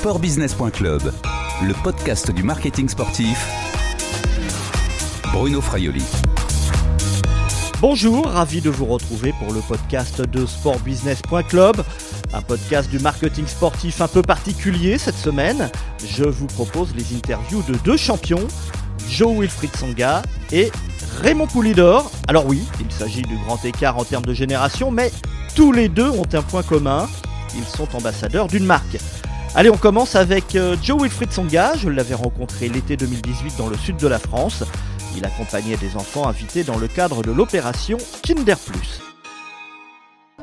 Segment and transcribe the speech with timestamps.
[0.00, 1.12] sportbusiness.club,
[1.62, 3.46] le podcast du marketing sportif.
[5.30, 6.02] Bruno Fraioli.
[7.82, 11.84] Bonjour, ravi de vous retrouver pour le podcast de sportbusiness.club,
[12.32, 15.70] un podcast du marketing sportif un peu particulier cette semaine.
[16.02, 18.48] Je vous propose les interviews de deux champions,
[19.06, 20.72] Joe Wilfried Songa et
[21.20, 22.10] Raymond Poulidor.
[22.26, 25.12] Alors oui, il s'agit du grand écart en termes de génération, mais
[25.54, 27.06] tous les deux ont un point commun,
[27.54, 28.96] ils sont ambassadeurs d'une marque.
[29.56, 31.72] Allez, on commence avec euh, Joe Wilfried Songa.
[31.74, 34.62] Je l'avais rencontré l'été 2018 dans le sud de la France.
[35.16, 39.00] Il accompagnait des enfants invités dans le cadre de l'opération Kinder Plus.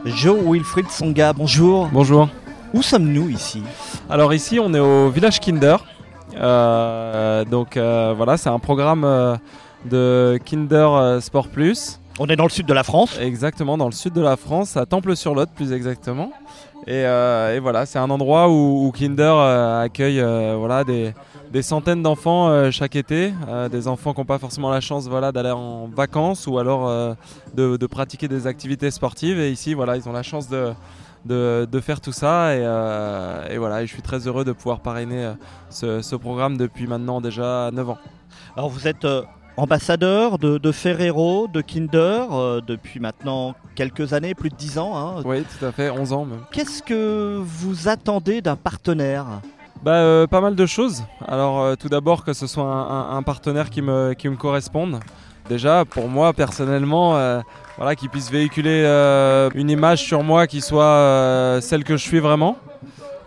[0.05, 1.87] Joe Wilfried Songa, bonjour.
[1.93, 2.27] Bonjour.
[2.73, 3.63] Où sommes-nous ici?
[4.09, 5.77] Alors ici, on est au village Kinder.
[6.35, 9.39] Euh, donc euh, voilà, c'est un programme
[9.89, 12.01] de Kinder Sport Plus.
[12.19, 13.15] On est dans le sud de la France.
[13.19, 16.31] Exactement, dans le sud de la France, à Temple-sur-Lot plus exactement.
[16.87, 21.13] Et, euh, et voilà, c'est un endroit où, où Kinder euh, accueille euh, voilà, des,
[21.51, 23.33] des centaines d'enfants chaque été,
[23.69, 26.89] des enfants qui n'ont pas forcément la chance voilà, d'aller en vacances ou alors
[27.53, 29.39] de, de pratiquer des activités sportives.
[29.39, 30.73] Et ici, voilà, ils ont la chance de,
[31.25, 32.55] de, de faire tout ça.
[32.55, 35.33] Et, et voilà, et je suis très heureux de pouvoir parrainer
[35.69, 37.97] ce, ce programme depuis maintenant déjà 9 ans.
[38.55, 39.05] Alors vous êtes
[39.57, 44.95] ambassadeur de, de Ferrero, de Kinder, euh, depuis maintenant quelques années, plus de 10 ans.
[44.97, 45.21] hein.
[45.25, 46.39] Oui, tout à fait, 11 ans même.
[46.51, 49.25] Qu'est-ce que vous attendez d'un partenaire?
[49.83, 51.03] Bah, euh, pas mal de choses.
[51.27, 54.35] Alors, euh, tout d'abord, que ce soit un, un- un partenaire qui me, qui me
[54.35, 54.99] corresponde.
[55.49, 57.11] Déjà, pour moi, personnellement,
[57.77, 58.83] voilà, qui puisse véhiculer
[59.55, 62.57] une image sur moi qui soit celle que je suis vraiment.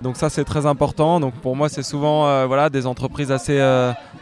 [0.03, 1.19] Donc ça, c'est très important.
[1.19, 3.59] Donc pour moi, c'est souvent voilà, des entreprises assez,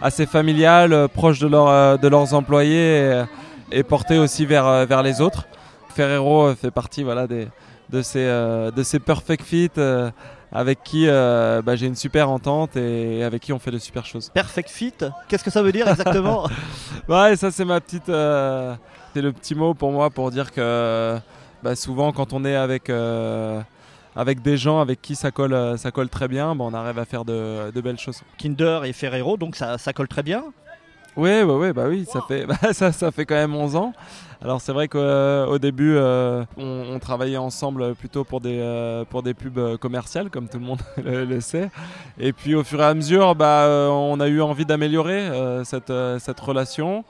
[0.01, 3.25] assez familiales, euh, proches de, leur, euh, de leurs employés et,
[3.73, 5.47] et portées aussi vers, euh, vers les autres.
[5.95, 7.49] Ferrero euh, fait partie voilà, des,
[7.91, 10.11] de, ces, euh, de ces perfect fit euh,
[10.53, 14.07] avec qui euh, bah, j'ai une super entente et avec qui on fait de super
[14.07, 14.31] choses.
[14.31, 14.95] Perfect fit
[15.29, 16.49] Qu'est-ce que ça veut dire exactement
[17.09, 18.75] Ouais, ça c'est ma petite, euh,
[19.15, 21.19] c'est le petit mot pour moi pour dire que
[21.63, 23.61] bah, souvent quand on est avec euh,
[24.19, 26.99] avec des gens avec qui ça colle, euh, ça colle très bien, bah, on arrive
[26.99, 28.21] à faire de, de belles choses.
[28.37, 30.43] Kinder et Ferrero, donc ça, ça colle très bien.
[31.17, 33.93] Oui, ouais, ouais, bah oui, ça fait, bah, ça, ça fait quand même 11 ans.
[34.43, 39.23] Alors c'est vrai qu'au début, euh, on, on travaillait ensemble plutôt pour des, euh, pour
[39.23, 41.71] des pubs euh, commerciales, comme tout le monde le, le sait.
[42.19, 45.63] Et puis au fur et à mesure, bah, euh, on a eu envie d'améliorer euh,
[45.63, 47.05] cette, euh, cette relation.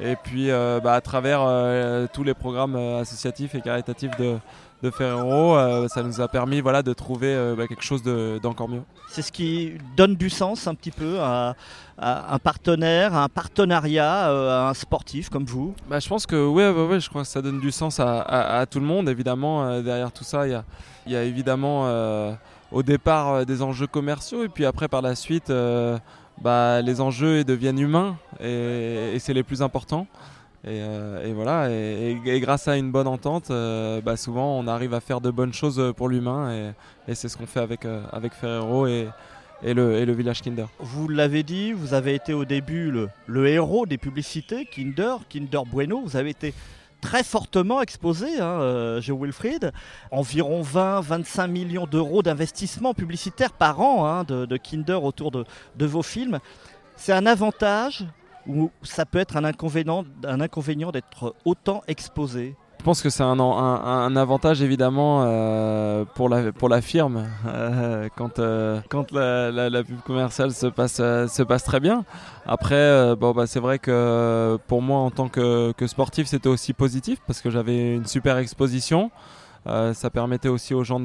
[0.00, 4.36] Et puis euh, bah, à travers euh, tous les programmes euh, associatifs et caritatifs de,
[4.84, 8.38] de Ferrero, euh, ça nous a permis voilà, de trouver euh, bah, quelque chose de-
[8.42, 8.82] d'encore mieux.
[9.08, 11.54] C'est ce qui donne du sens un petit peu à,
[11.96, 15.74] à un partenaire, à un partenariat, euh, à un sportif comme vous.
[15.88, 18.60] Bah, je pense que ouais, ouais, je crois que ça donne du sens à, à-
[18.60, 19.08] à tout le monde.
[19.08, 20.64] Évidemment, euh, derrière tout ça, il y a,
[21.06, 22.32] il y a évidemment euh,
[22.70, 25.98] au départ euh, des enjeux commerciaux et puis après par la suite, euh,
[26.42, 30.06] bah, les enjeux ils deviennent humains et, et c'est les plus importants.
[30.66, 34.94] Et, euh, et voilà, et, grâce à une bonne entente, euh, bah, souvent on arrive
[34.94, 36.72] à faire de bonnes choses pour l'humain
[37.06, 38.02] et, c'est ce qu'on fait avec, euh,
[38.40, 39.08] Ferrero et,
[39.62, 40.66] le, village Kinder.
[40.78, 42.90] Vous l'avez dit, vous avez été au début
[43.26, 46.00] le, héros des publicités, Kinder, Kinder Bueno.
[46.00, 46.54] Vous avez été
[47.02, 49.70] très fortement exposé, hein, euh, Joe Wilfried.
[50.10, 56.02] Environ 20-25 millions d'euros d'investissement publicitaire par an hein, de, de Kinder autour de vos
[56.02, 56.38] films.
[56.96, 58.06] C'est un avantage
[58.46, 60.04] ou ça peut être un inconvénient,
[60.92, 68.08] d'être autant exposé Je pense que c'est un, avantage évidemment euh, pour, la, firme euh,
[68.16, 68.80] quand, euh,
[69.70, 72.04] la, pub commerciale se passe, se passe très bien.
[72.46, 77.40] Après, bah, c'est vrai que pour moi en tant que, sportif c'était aussi positif parce
[77.40, 79.10] que j'avais une super exposition.
[79.66, 81.00] Ça permettait aussi aux gens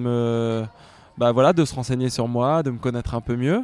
[1.18, 3.64] bah, de se renseigner sur moi, de me connaître un peu mieux.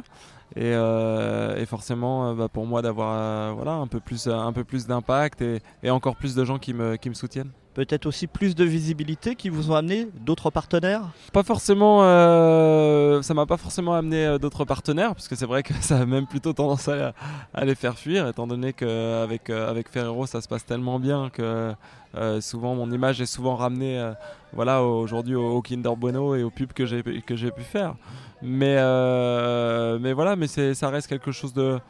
[0.56, 4.52] Et, euh, et forcément, euh, bah, pour moi, d'avoir euh, voilà, un peu plus, un
[4.54, 7.50] peu plus d'impact et, et encore plus de gens qui me, qui me soutiennent.
[7.74, 11.02] Peut-être aussi plus de visibilité qui vous ont amené d'autres partenaires?
[11.34, 15.74] Pas forcément, euh, ça m'a pas forcément amené d'autres partenaires, parce que c'est vrai que
[15.82, 17.12] ça a même plutôt tendance à,
[17.52, 21.74] à les faire fuir, étant donné qu'avec avec Ferrero ça se passe tellement bien que
[22.14, 24.12] euh, souvent mon image est souvent ramenée euh,
[24.52, 27.94] voilà, aujourd'hui au, Kinder Bueno et aux pubs que j'ai pu faire.
[28.42, 31.80] Mais, euh, mais voilà, mais c'est- ça reste quelque chose de,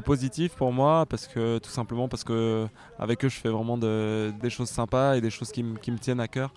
[0.00, 2.66] positif pour moi, parce que tout simplement parce que
[2.98, 6.20] avec eux je fais vraiment de- des choses sympas et des choses qui me tiennent
[6.20, 6.52] à cœur.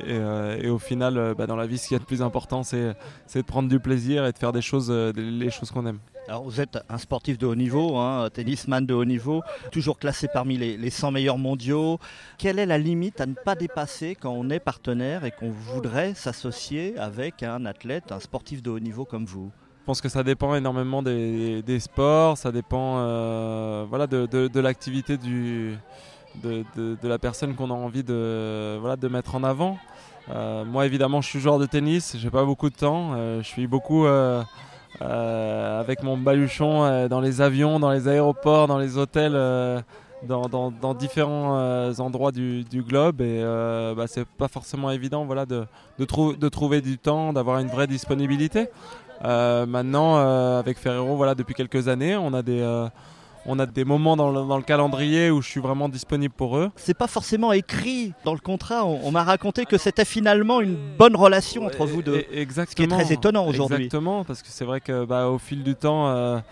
[0.00, 2.04] Et, euh, et au final, euh, bah, dans la vie, ce qu'il y a de
[2.04, 2.94] plus important, c'est
[3.34, 5.98] de prendre du plaisir et de faire des choses, euh, les choses qu'on aime.
[6.26, 9.98] Alors vous êtes un sportif de haut niveau, hein, un tennisman de haut niveau, toujours
[9.98, 11.98] classé parmi les, les 100 meilleurs mondiaux.
[12.38, 16.14] Quelle est la limite à ne pas dépasser quand on est partenaire et qu'on voudrait
[16.14, 19.52] s'associer avec un athlète, un sportif de haut niveau comme vous?
[19.80, 24.48] Je pense que ça dépend énormément des, des sports, ça dépend euh, voilà, de, de,
[24.48, 25.76] de l'activité du,
[26.42, 29.78] de, de, la personne qu'on a envie de, voilà, de mettre en avant.
[30.30, 33.46] Euh, moi évidemment je suis joueur de tennis, j'ai pas beaucoup de temps, euh, je
[33.46, 34.42] suis beaucoup euh,
[35.02, 39.82] euh, avec mon baluchon euh, dans les avions, dans les aéroports, dans les hôtels, euh,
[40.22, 43.42] dans, dans, différents euh, endroits du, du, globe et
[43.94, 45.66] bah, c'est pas forcément évident voilà, de,
[45.98, 48.70] de, trou de trouver du temps, d'avoir une vraie disponibilité.
[49.24, 52.88] Euh, maintenant, euh, avec Ferrero, voilà, depuis quelques années, on a des, euh,
[53.46, 56.56] on a des moments dans le, dans le, calendrier où je suis vraiment disponible pour
[56.56, 56.70] eux.
[56.76, 58.84] C'est pas forcément écrit dans le contrat.
[58.84, 62.24] On, on m'a raconté que c'était finalement une bonne relation entre vous deux.
[62.32, 62.70] Exactement.
[62.70, 63.84] Ce qui est très étonnant aujourd'hui.
[63.84, 66.42] Exactement, parce que c'est vrai que bah, au fil du temps.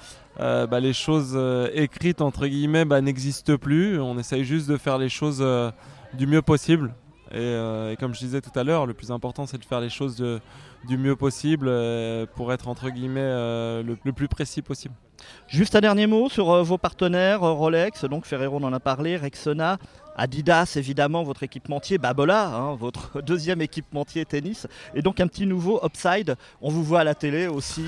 [0.41, 4.01] Euh, bah, les choses euh, écrites entre guillemets bah, n'existent plus.
[4.01, 5.71] On essaye juste de faire les choses euh,
[6.15, 6.95] du mieux possible.
[7.35, 7.55] Et,
[7.93, 10.17] et, comme je disais tout à l'heure, le plus important c'est de faire les choses
[10.17, 10.39] de,
[10.87, 11.65] du mieux possible
[12.35, 14.95] pour être entre guillemets le, le, plus précis possible.
[15.49, 19.79] Juste un dernier mot sur vos partenaires Rolex, donc Ferrero en a parlé, Rexona,
[20.17, 24.67] Adidas, évidemment, votre équipementier, Babola, hein, votre deuxième équipementier tennis.
[24.95, 27.85] Et donc un petit nouveau Upside, on vous voit à la télé aussi.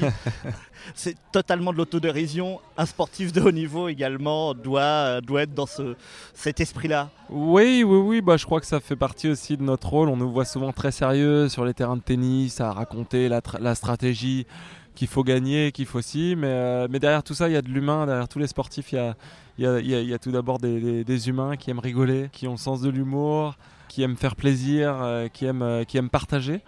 [0.94, 2.60] C'est totalement de l'autodérision.
[2.76, 5.96] Un sportif de haut niveau également doit, doit être dans ce,
[6.34, 7.10] cet esprit-là.
[7.30, 10.08] Oui, oui, oui, bah, je crois que ça fait partie aussi de notre rôle.
[10.08, 13.74] On nous voit souvent très sérieux sur les terrains de tennis, à raconter la, la
[13.74, 14.46] stratégie
[14.94, 16.34] qu'il faut gagner, qu'il faut aussi.
[16.36, 18.06] Mais, euh, mais derrière tout ça, il y a de l'humain.
[18.06, 19.14] Derrière tous les sportifs, il
[19.58, 22.80] y a, y a, tout d'abord des, humains qui aiment rigoler, qui ont le sens
[22.80, 23.56] de l'humour,
[23.88, 26.60] qui aiment faire plaisir, euh, qui, aiment, euh, qui aiment partager.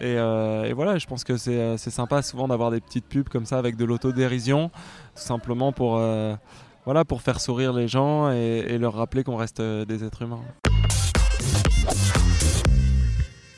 [0.00, 0.14] Et,
[0.72, 3.84] voilà, je pense que c'est sympa souvent d'avoir des petites pubs comme ça avec de
[3.84, 4.70] l'autodérision,
[5.14, 6.00] tout simplement pour,
[6.84, 10.40] voilà, pour faire sourire les gens et leur rappeler qu'on reste des êtres humains.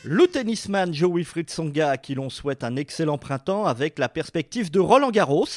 [0.09, 1.51] Le tennisman Joe Wilfried
[1.81, 5.49] à qui l'on souhaite un excellent printemps avec la perspective de Roland Garros.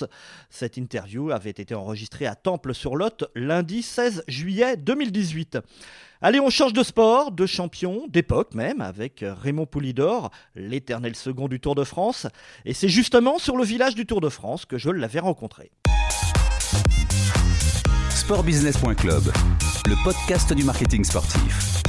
[0.50, 5.60] Cette interview avait été enregistrée à Temple-sur-Lot lundi 16 juillet 2018.
[6.22, 11.60] Allez, on change de sport, de champion, d'époque même, avec Raymond Poulidor, l'éternel second du
[11.60, 12.26] Tour de France.
[12.66, 15.72] Et c'est justement sur le village du Tour de France que je l'avais rencontré.
[18.10, 19.32] Sportbusiness.club,
[19.86, 21.84] le podcast du marketing sportif.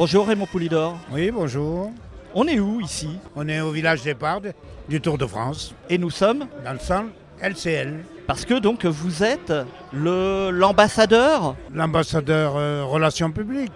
[0.00, 0.96] Bonjour Raymond Poulidor.
[1.12, 1.92] Oui, bonjour.
[2.34, 3.18] On est où ici?
[3.36, 4.40] On est au village départ
[4.88, 5.74] du Tour de France.
[5.90, 6.46] Et nous sommes?
[6.64, 7.10] Dans le centre
[7.42, 8.02] LCL.
[8.26, 9.52] Parce que donc vous êtes
[9.92, 11.54] le, l'ambassadeur?
[11.74, 13.74] L'ambassadeur euh, relations publiques.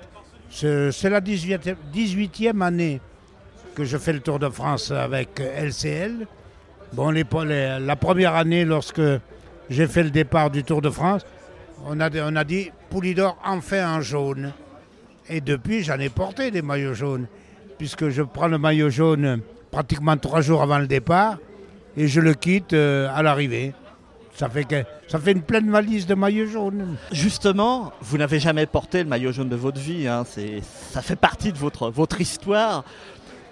[0.49, 3.03] C'est, c'est la 18e, 18e, année
[3.75, 6.27] que je fais le Tour de France avec LCL.
[6.95, 9.03] Bon, les, les, la première année, lorsque
[9.69, 11.21] j'ai fait le départ du Tour de France,
[11.85, 14.55] on a, on a dit Poulidor en fait un jaune.
[15.29, 17.27] Et depuis, j'en ai porté des maillots jaunes,
[17.79, 19.41] puisque je prends le maillot jaune
[19.71, 21.39] pratiquement trois jours avant le départ
[21.97, 23.75] et je le quitte euh, à l'arrivée.
[24.37, 26.97] Ça fait, que, ça fait une pleine valise de maillots jaunes.
[27.13, 30.09] Justement, vous n'avez jamais porté le maillot jaune de votre vie.
[30.09, 30.25] Hein.
[30.91, 32.85] ça fait partie de votre, votre histoire.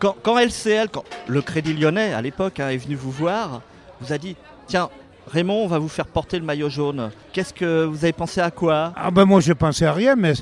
[0.00, 3.62] Quand, quand LCL, quand le Crédit Lyonnais à l'époque hein, est venu vous voir,
[4.00, 4.34] vous a dit
[4.66, 4.90] Tiens,
[5.28, 7.10] Raymond, on va vous faire porter le maillot jaune.
[7.32, 8.92] Qu'est-ce que vous avez pensé à quoi?
[8.96, 10.32] Ah ben moi, je pensais à rien, mais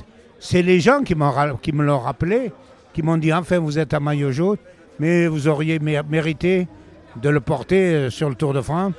[0.43, 2.51] c'est les gens qui, me l'ont rappelé,
[2.93, 4.57] qui m'ont dit enfin vous êtes à maillot jaune,
[4.99, 6.67] mais vous auriez mérité
[7.15, 8.93] de le porter sur le Tour de France.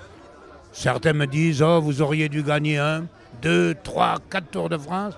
[0.70, 3.06] Certains me disent oh vous auriez dû gagner un,
[3.42, 5.14] deux, trois, quatre Tours de France,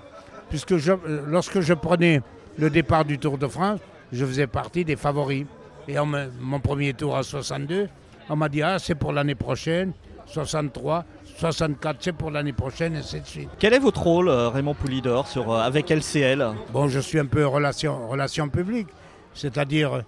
[0.49, 0.93] puisque je,
[1.27, 2.21] lorsque je prenais
[2.57, 3.79] le départ du Tour de France,
[4.11, 5.45] je faisais partie des favoris.
[5.87, 5.97] Et
[6.41, 7.87] mon premier tour à 62,
[8.29, 9.93] on m'a dit ah c'est pour l'année prochaine,
[10.25, 11.05] 63,
[11.37, 13.49] 64, c'est pour l'année prochaine, et ainsi de suite.
[13.59, 17.45] Quel est votre rôle, Raymond Poulidor, sur, euh, avec LCL Bon, je suis un peu
[17.45, 18.87] relation, relation publique,
[19.33, 20.03] c'est-à-dire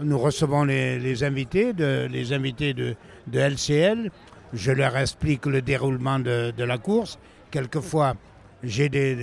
[0.00, 2.94] nous recevons les, les, invités, de, les invités de,
[3.26, 4.10] de, LCL,
[4.52, 7.18] je leur explique le déroulement de, de la course.
[7.50, 8.14] Quelquefois,
[8.62, 9.16] j'ai des,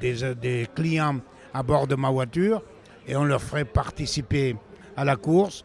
[0.00, 1.18] des, des clients
[1.52, 2.62] à bord de ma voiture
[3.06, 4.56] et on leur ferait participer
[4.96, 5.64] à la course.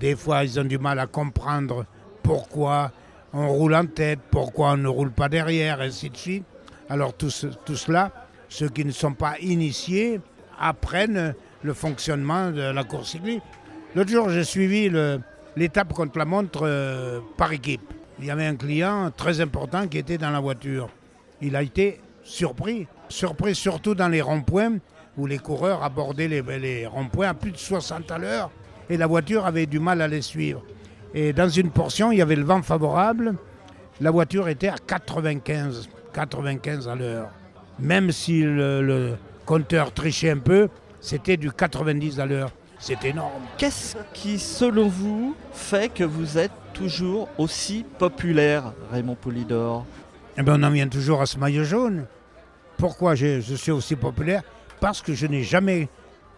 [0.00, 1.86] Des fois, ils ont du mal à comprendre
[2.22, 2.90] pourquoi
[3.32, 6.44] on roule en tête, pourquoi on ne roule pas derrière, ainsi de suite.
[6.88, 8.12] Alors tout, ce, tout cela,
[8.48, 10.20] ceux qui ne sont pas initiés
[10.58, 13.42] apprennent le fonctionnement de la course cycliste.
[13.94, 14.90] L'autre jour, j'ai suivi
[15.56, 17.82] l'étape contre la montre euh, par équipe.
[18.18, 20.90] Il y avait un client très important qui était dans la voiture.
[21.40, 24.78] Il a été surpris, surpris surtout dans les ronds-points
[25.16, 28.50] où les coureurs abordaient les, les ronds-points à plus de 60 à l'heure
[28.88, 30.62] et la voiture avait du mal à les suivre.
[31.14, 33.34] Et dans une portion, il y avait le vent favorable.
[34.00, 37.28] La voiture était à 95, 95 à l'heure.
[37.78, 40.68] Même si le, le, compteur trichait un peu,
[41.00, 42.50] c'était du 90 à l'heure.
[42.78, 43.42] c'est énorme.
[43.58, 49.84] Qu'est-ce qui, selon vous, fait que vous êtes toujours aussi populaire, Raymond Poulidor
[50.38, 52.06] Eh ben, on en vient toujours à ce maillot jaune.
[52.78, 54.42] Pourquoi je, je suis aussi populaire?
[54.80, 55.88] Parce que je n'ai jamais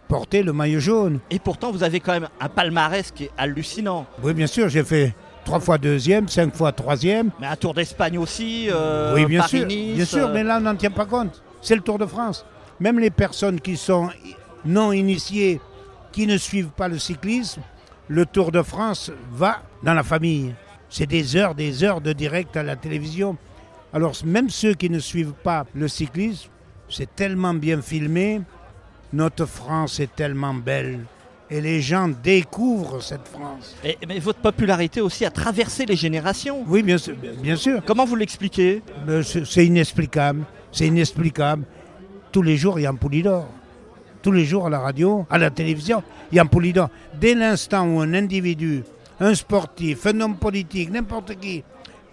[0.07, 1.19] porté le maillot jaune.
[1.29, 4.05] Et pourtant, vous avez quand même un palmarès qui est hallucinant.
[4.23, 7.31] Oui, bien sûr, j'ai fait trois fois deuxième, cinq fois troisième.
[7.39, 10.61] Mais un Tour d'Espagne aussi, euh, oui, bien sûr, bien sûr, euh, mais là, on
[10.61, 11.41] n'en tient pas compte.
[11.61, 12.45] C'est le Tour de France.
[12.79, 14.09] Même les personnes qui sont
[14.65, 15.61] non initiées,
[16.11, 17.61] qui ne suivent pas le cyclisme,
[18.07, 20.53] le Tour de France va dans la famille.
[20.89, 23.37] C'est des heures, des heures de direct à la télévision.
[23.93, 26.49] Alors, même ceux qui ne suivent pas le cyclisme,
[26.89, 28.41] c'est tellement bien filmé.
[29.15, 30.99] Notre France est tellement belle.
[31.49, 33.75] Et les gens découvrent cette France.
[33.83, 36.63] et- mais votre popularité aussi a traversé les générations.
[36.67, 37.15] Oui, bien sûr.
[37.41, 37.81] Bien sûr.
[37.85, 38.81] Comment vous l'expliquez?
[39.07, 40.43] Euh, C'est c'est inexplicable.
[40.73, 41.63] C'est inexplicable.
[42.33, 43.47] Tous les jours, il y a un Poulidor.
[44.21, 46.89] Tous les jours à la radio, à la télévision, il y a un Poulidor.
[47.21, 48.83] Dès l'instant où un individu,
[49.21, 51.63] un sportif, un homme politique, n'importe qui,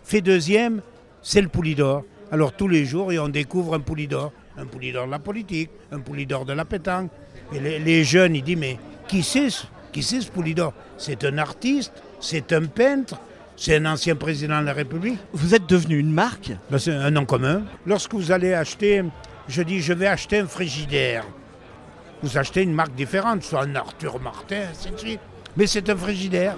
[0.04, 0.82] fait deuxième,
[1.22, 2.04] c'est le Poulidor.
[2.30, 4.30] Alors tous les jours, et on découvre un Poulidor.
[4.58, 7.10] Un Poulidor de la politique, un Poulidor de la pétanque.
[7.54, 8.78] Et les, les jeunes, ils disent, mais
[9.08, 13.18] qui c'est ce, qui c'est ce Poulidor C'est un artiste, c'est un peintre,
[13.56, 15.18] c'est un ancien président de la République.
[15.32, 16.52] Vous êtes devenu une marque?
[16.70, 17.62] Ben, c'est un nom commun.
[17.86, 19.02] Lorsque vous allez acheter,
[19.48, 21.24] je dis je vais acheter un frigidaire.
[22.22, 25.20] Vous achetez une marque différente, soit un Arthur Martin, ainsi de suite.
[25.56, 26.56] Mais c'est un frigidaire.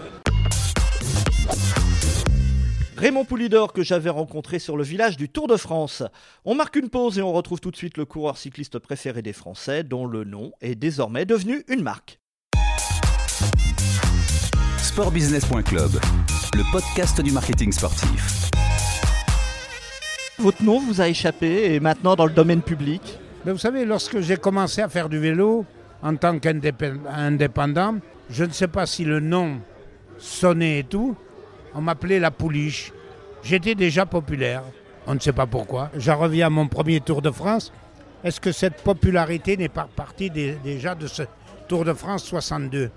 [2.97, 6.05] Raymond Poulidor que j'avais rencontré sur le village du Tour de France.
[6.45, 9.33] On marque une pause et on retrouve tout de suite le coureur cycliste préféré des
[9.33, 12.21] Français dont le nom est désormais devenu une marque.
[14.79, 15.91] Sportbusiness.club,
[16.55, 18.49] le podcast du marketing sportif.
[20.39, 23.19] Votre nom vous a échappé et maintenant dans le domaine public.
[23.45, 25.67] Mais vous savez, lorsque j'ai commencé à faire du vélo
[26.01, 27.97] en tant qu'indépendant,
[28.31, 29.61] je ne sais pas si le nom
[30.19, 31.17] sonnait et tout,
[31.75, 32.93] on m'appelait la pouliche.
[33.43, 34.63] J'étais déjà populaire,
[35.07, 35.91] on ne sait pas pourquoi.
[35.97, 37.73] J'en reviens à mon premier Tour de France.
[38.23, 41.23] Est-ce que cette popularité n'est pas partie déjà de ce
[41.69, 42.91] Tour de France 62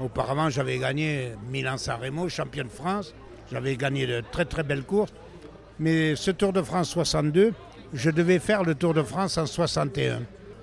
[0.00, 3.14] Auparavant, j'avais gagné Milan-San Remo, champion de France.
[3.52, 5.12] J'avais gagné de très très belles courses.
[5.78, 7.52] Mais ce Tour de France 62,
[7.92, 10.22] je devais faire le Tour de France en 61.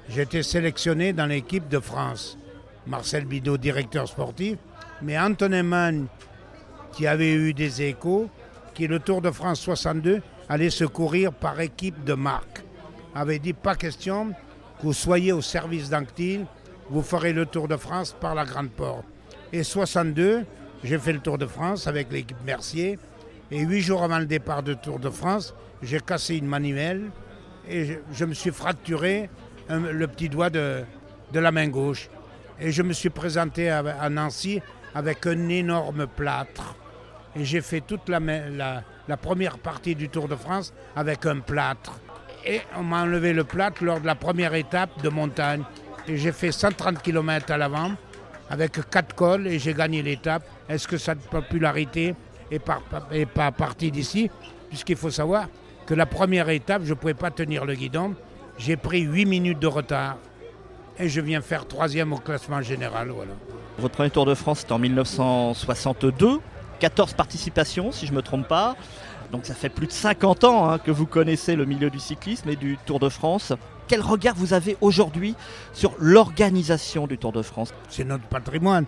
[0.10, 2.38] J'étais sélectionné dans l'équipe de France.
[2.88, 4.58] Marcel Bidot, directeur sportif,
[5.02, 6.08] mais Antonin Mann,
[6.92, 8.30] qui avait eu des échos,
[8.74, 12.62] qui le Tour de France 62 allait se courir par équipe de marque.
[13.16, 16.46] Avait dit pas question que vous soyez au service d'Anctil,
[16.90, 19.06] vous ferez le Tour de France par la Grande Porte.
[19.54, 20.46] Et 62,
[20.84, 23.00] j'ai fait le Tour de France avec l'équipe Mercier.
[23.50, 27.12] Et huit jours avant le départ du Tour de France, j'ai cassé une manivelle
[27.68, 29.30] et je, me suis fracturé
[29.70, 30.84] le petit doigt de,
[31.32, 32.10] de la main gauche.
[32.60, 34.62] Et je me suis présenté à Nancy
[34.94, 36.76] avec un énorme plâtre.
[37.36, 38.20] Et j'ai fait toute la,
[39.08, 42.00] la- première partie du Tour de France avec un plâtre.
[42.46, 45.64] Et on m'a enlevé le plâtre lors de la première étape de montagne.
[46.08, 47.92] Et j'ai fait 130 km à l'avant
[48.50, 50.44] avec quatre cols et j'ai gagné l'étape.
[50.68, 52.16] Est-ce que cette popularité
[52.50, 54.30] est, par- est pas partie d'ici?
[54.70, 55.48] Puisqu'il faut savoir
[55.86, 58.14] que la première étape, je ne pouvais pas tenir le guidon.
[58.58, 60.18] J'ai pris 8 minutes de retard
[61.00, 63.10] et je viens faire troisième au classement général.
[63.10, 63.32] Voilà.
[63.78, 66.40] Votre premier Tour de France c'était en 1962,
[66.82, 68.76] 14 participations si je ne me trompe pas.
[69.32, 72.50] Donc ça fait plus de 50 ans hein, que vous connaissez le milieu du cyclisme
[72.50, 73.54] et du Tour de France.
[73.88, 75.36] Quel regard vous avez aujourd'hui
[75.74, 77.74] sur l'organisation du Tour de France?
[77.88, 78.86] C'est notre patrimoine.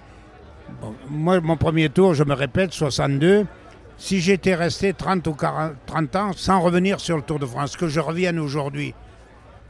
[1.07, 3.45] Moi, mon premier tour, je me répète, 62.
[3.97, 7.77] Si j'étais resté 30 ou 40, 30 ans sans revenir sur le Tour de France,
[7.77, 8.95] que je revienne aujourd'hui,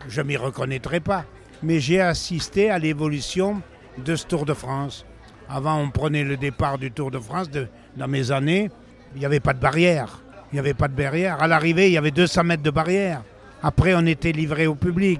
[0.08, 1.26] je m'y reconnaîtrais pas.
[1.62, 3.62] Mais j'ai assisté à l'évolution
[3.98, 5.06] de ce Tour de France.
[5.50, 7.50] Avant, on prenait le départ du Tour de France.
[7.96, 8.70] dans mes années,
[9.16, 10.20] il n'y avait pas de barrière.
[10.52, 11.42] Il n'y avait pas de barrière.
[11.42, 13.22] À l'arrivée, il y avait 200 mètres de barrière.
[13.62, 15.20] Après, on était livré au public.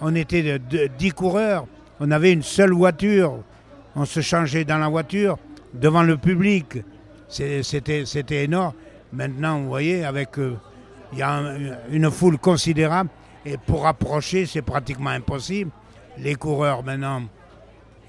[0.00, 1.66] On était de, de- 10 coureurs.
[2.00, 3.38] On avait une seule voiture.
[3.96, 5.36] On se changeait dans la voiture
[5.74, 6.78] devant le public.
[7.28, 8.72] C'était énorme.
[9.12, 10.24] Maintenant, vous voyez, euh,
[11.12, 11.56] il y a un-
[11.90, 13.10] une foule considérable.
[13.44, 15.70] Et pour approcher, c'est pratiquement impossible.
[16.18, 17.22] Les coureurs, maintenant,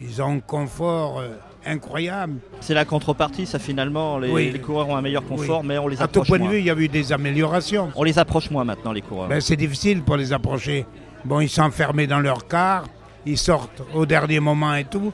[0.02, 1.30] ils ont un confort euh,
[1.66, 2.40] incroyable.
[2.60, 4.52] C'est la contrepartie, ça finalement, les, Oui.
[4.52, 5.68] les coureurs ont un meilleur confort, Oui.
[5.68, 6.52] mais on les À tout approche point de moins.
[6.52, 7.90] vue, il y a eu des améliorations.
[7.96, 9.28] On les approche moins maintenant, les coureurs.
[9.28, 10.86] Ben, c'est difficile pour les approcher.
[11.24, 12.86] Bon, ils sont enfermés dans leur car,
[13.26, 15.14] ils sortent au dernier moment et tout.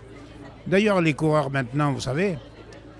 [0.65, 2.37] D'ailleurs, les coureurs maintenant, vous savez,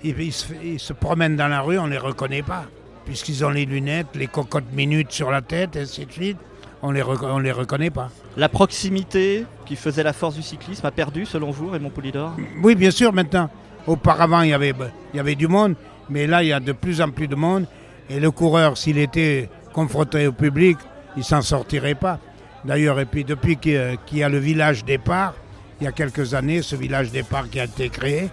[0.04, 2.64] ils, ils se, ils se promènent dans la rue, on ne les reconnaît pas,
[3.06, 6.38] puisqu'ils ont les lunettes, les cocottes minutes sur la tête, et ainsi de suite.
[6.82, 8.10] On les, on les reconnaît pas.
[8.36, 12.32] La proximité qui faisait la force du cyclisme a perdu selon vous, Raymond Poulidor?
[12.62, 13.50] Oui, bien sûr, maintenant.
[13.86, 14.74] Auparavant, il y, avait,
[15.12, 15.74] il y avait du monde,
[16.10, 17.66] mais là, il y a de plus en plus de monde.
[18.10, 20.78] Et le coureur, s'il était confronté au public,
[21.16, 22.18] il s'en sortirait pas.
[22.64, 25.34] D'ailleurs, et puis depuis qu'il y a le village départ,
[25.80, 28.28] il y a quelques années, ce village départ qui a été créé,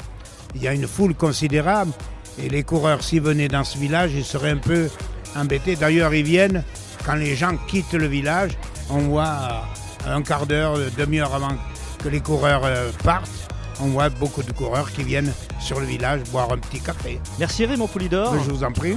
[0.56, 1.92] il y a une foule considérable.
[2.44, 4.90] Et les coureurs, s'ils venaient dans ce village, ils seraient un peu
[5.38, 5.76] embêtés.
[5.76, 6.64] D'ailleurs, ils viennent,
[7.06, 8.52] quand les gens quittent le village,
[8.90, 9.68] on voit
[10.08, 11.56] un quart d'heure, demi-heure avant
[12.04, 12.64] que les coureurs
[13.04, 13.30] partent,
[13.80, 17.20] on voit beaucoup de coureurs qui viennent sur le village boire un petit café.
[17.40, 18.36] Merci Raymond Poulidor.
[18.44, 18.96] Je vous en prie.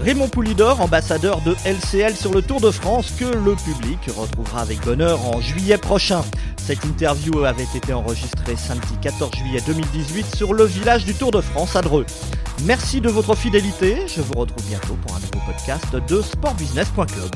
[0.00, 4.80] Raymond Poulidor, ambassadeur de LCL sur le Tour de France, que le public retrouvera avec
[4.84, 6.22] bonheur en juillet prochain.
[6.56, 11.40] Cette interview avait été enregistrée samedi 14 juillet 2018 sur le village du Tour de
[11.40, 12.06] France à Dreux.
[12.64, 13.96] Merci de votre fidélité.
[14.06, 17.30] Je vous retrouve bientôt pour un nouveau podcast de sportbusiness.club.